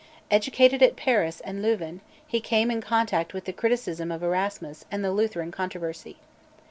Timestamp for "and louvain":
1.41-2.01